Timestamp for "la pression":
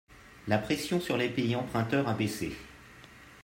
0.47-0.99